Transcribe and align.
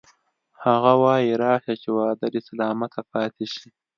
هغه 0.65 0.93
وایی 1.03 1.39
راشه 1.43 1.73
چې 1.81 1.89
وعده 1.97 2.25
دې 2.33 2.41
سلامته 2.49 3.01
پاتې 3.11 3.45
شي 3.53 3.67